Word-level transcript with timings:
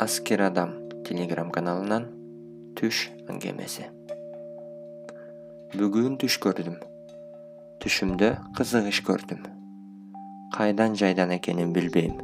аскер 0.00 0.40
адам 0.40 0.70
телеграм 1.04 1.50
каналынан 1.52 2.06
түш 2.78 3.02
аңгемеси. 3.28 3.82
Бүгүн 5.74 6.14
түш 6.22 6.38
көрдүм. 6.40 6.78
Түшүмдө 7.84 8.30
кызык 8.56 8.88
иш 8.88 9.02
көрдүм. 9.04 9.42
Кайдан 10.54 10.96
жайдан 10.96 11.34
экенин 11.36 11.74
билбейм 11.76 12.14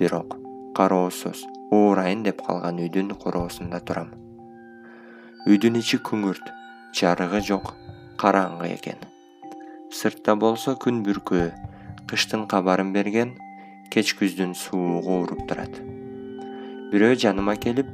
бирок 0.00 0.34
кароосуз 0.74 1.44
уурайын 1.70 2.24
деп 2.26 2.42
калган 2.48 2.82
үйдүн 2.82 3.14
короосунда 3.22 3.78
турам. 3.78 4.10
Үйдүн 5.46 5.78
ичи 5.84 6.02
күңүрт 6.10 6.50
жарыгы 6.98 7.44
жок 7.46 7.76
караңгы 8.18 8.72
экен. 8.74 8.98
Сыртта 9.94 10.34
болсо 10.34 10.74
күн 10.74 11.04
бүркөө 11.06 11.46
кыштын 12.10 12.48
кабарын 12.50 12.90
берген 12.98 13.36
кеч 13.94 14.16
күздүн 14.18 14.58
суугу 14.58 15.22
уруп 15.22 15.46
турат 15.46 15.78
бирөө 16.90 17.14
жаныма 17.22 17.54
келип 17.62 17.86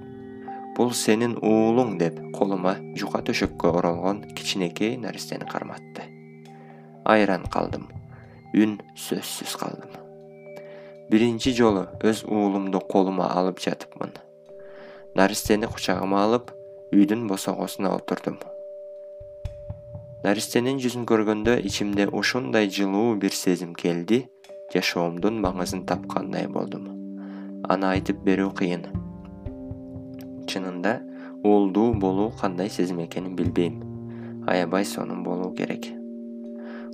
бул 0.77 0.92
сенин 0.96 1.34
уулуң 1.45 1.98
деп 2.00 2.16
колума 2.36 2.78
жука 2.96 3.20
төшөккө 3.28 3.74
оролгон 3.77 4.22
кичинекей 4.32 4.96
наристени 4.96 5.45
карматты. 5.48 6.06
Айран 7.05 7.45
калдым 7.52 7.84
үн 8.56 8.78
сөзсүз 8.96 9.59
калдым. 9.60 9.92
Биринчи 11.10 11.52
жолу 11.52 11.84
өз 12.00 12.24
уулумду 12.24 12.80
колума 12.80 13.28
алып 13.36 13.60
жатыпмын. 13.60 14.16
Наристени 15.14 15.69
кучагыма 15.69 16.24
алып 16.24 16.52
үйдүн 16.97 17.28
босогосуна 17.28 17.92
отурдум. 17.98 18.41
Наристенин 20.24 20.80
жүзүн 20.80 21.05
көргөндө 21.05 21.60
ичимде 21.69 22.08
ушундай 22.08 22.72
жылуу 22.72 23.14
бир 23.20 23.36
сезим 23.36 23.77
келди 23.77 24.24
жашоомдун 24.72 25.42
маңызын 25.44 25.84
тапкандай 25.86 26.48
болдум 26.48 26.95
аны 27.64 27.88
айтып 27.94 28.22
берүү 28.26 28.52
кыйын. 28.60 28.86
Чынында 30.46 31.00
уулдуу 31.42 31.94
болуу 31.94 32.30
кандай 32.40 32.70
сезим 32.70 33.00
экенин 33.04 33.36
билбейм. 33.36 33.82
Аябай 34.46 34.84
сонун 34.84 35.22
болуу 35.24 35.52
керек. 35.54 35.88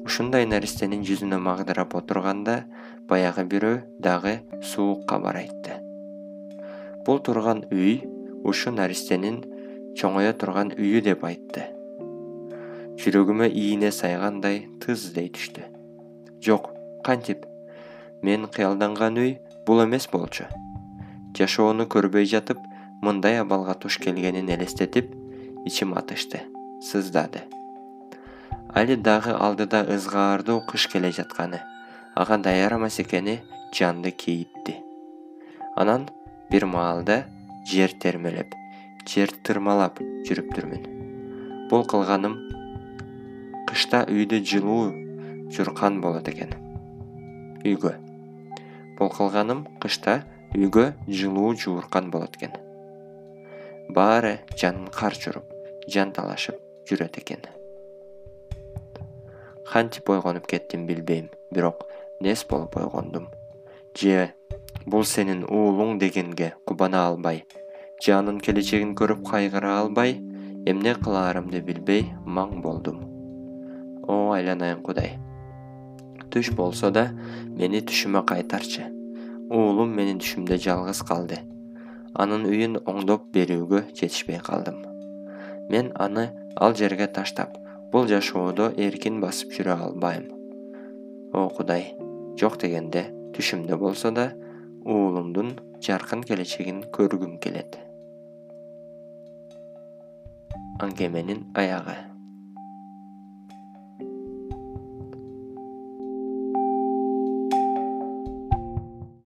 Ушундай 0.04 0.46
наристенин 0.46 1.02
жүзүнө 1.06 1.38
магдырап 1.38 1.94
отурганда 1.94 2.64
баягы 3.08 3.44
бирөө 3.44 3.78
дагы 4.02 4.40
суук 4.62 5.06
кабар 5.06 5.42
айтты 5.44 5.82
бул 7.04 7.18
турган 7.18 7.64
үй 7.74 8.02
ушу 8.46 8.70
наристенин 8.74 9.40
чоңое 9.98 10.32
турган 10.38 10.70
үйү 10.76 11.02
деп 11.04 11.24
айтты. 11.26 11.66
Жүрөгүмө 13.02 13.48
ийине 13.50 13.90
сайгандай 13.94 14.66
тыздей 14.82 15.30
түштү. 15.34 15.64
Жок 16.44 16.70
кантип? 17.06 17.46
Мен 18.22 18.46
кыялданган 18.46 19.18
үй 19.18 19.32
бул 19.66 19.82
эмес 19.84 20.08
болчу. 20.12 20.46
Жашоону 21.38 21.86
көрбөй 21.90 22.28
жатып 22.28 22.60
мындай 23.02 23.40
абалга 23.40 23.74
туш 23.74 23.98
келгенин 24.02 24.50
элестетип 24.50 25.10
ичим 25.64 25.94
атышты 25.98 26.42
сыздады. 26.82 27.46
Али 28.74 28.96
дагы 28.96 29.32
алдыда 29.32 29.84
ызгаардуу 29.94 30.60
кыш 30.66 30.88
келе 30.92 31.12
жатканы 31.12 31.60
ага 32.14 32.38
даяр 32.38 32.76
эмес 32.78 32.98
экени 33.00 33.40
жанды 33.72 34.10
кейитти 34.10 34.76
анан 35.76 36.08
бир 36.50 36.66
маалда 36.66 37.24
жер 37.64 37.92
термелеп 38.04 38.56
жер 39.08 39.32
тырмалап 39.44 40.00
жүрүптүрмүн 40.28 41.68
бул 41.70 41.86
кылганым 41.88 42.36
кышта 43.68 44.02
үйдү 44.04 44.42
жылуу 44.44 44.92
журкан 45.56 46.00
болот 46.04 46.28
экен. 46.28 46.52
Үйгө 47.64 47.94
бул 49.02 49.10
кылганым 49.10 49.64
кышта 49.82 50.20
үйгө 50.54 50.92
жылуу 51.10 51.56
жууркан 51.58 52.12
болот 52.14 52.36
экен. 52.38 52.52
Баары 53.90 54.36
жанын 54.54 54.92
карч 54.94 55.26
уруп 55.32 55.48
жанталашып 55.90 56.60
жүрөт 56.86 57.18
экен. 57.18 57.42
Кантип 59.66 60.12
ойгонуп 60.14 60.46
кеттим 60.46 60.86
билбейм. 60.86 61.30
Бирок 61.50 61.88
нес 62.20 62.44
болуп 62.46 62.76
ойгондум? 62.76 63.26
Же 63.98 64.30
бул 64.86 65.02
сенин 65.04 65.42
уулуң 65.48 65.98
дегенге 65.98 66.52
кубана 66.64 67.02
албай 67.08 67.42
же 68.02 68.14
анын 68.14 68.38
келечегин 68.38 68.94
көрүп 68.94 69.26
кайгыра 69.32 69.80
албай 69.80 70.14
эмне 70.70 70.94
кылаарымды 70.94 71.60
билбей 71.66 72.06
маң 72.24 72.60
болдум. 72.62 73.02
О 74.06 74.30
айланайын 74.38 74.82
кудай 74.86 75.18
түш 76.32 76.52
болсо 76.56 76.90
да 76.90 77.10
мени 77.58 77.82
түшүмө 77.84 78.24
кайтарчы. 78.28 78.88
Уулум 79.52 79.92
менин 79.96 80.20
түшүмдө 80.22 80.56
жалгыз 80.64 81.02
калды. 81.08 81.38
Анын 82.16 82.46
үйүн 82.48 82.78
оңдоп 82.88 83.28
берүүгө 83.34 83.82
жетишпей 83.92 84.40
калдым. 84.44 84.78
Мен 85.72 85.90
аны 86.00 86.30
ал 86.56 86.76
жерге 86.76 87.08
таштап 87.08 87.56
бул 87.92 88.08
жашоодо 88.08 88.70
эркин 88.76 89.20
басып 89.20 89.52
жүрө 89.56 89.76
албайм. 89.88 90.28
О 91.32 91.48
кудай 91.56 91.92
жок 92.40 92.56
дегенде 92.60 93.06
түшүмдө 93.36 93.76
болсо 93.80 94.12
да 94.12 94.30
уулумдун 94.84 95.56
жаркын 95.84 96.24
келечегин 96.24 96.84
көргүм 96.96 97.36
келет. 97.44 97.76
Аңгеменин 100.82 101.44
аягы 101.54 102.11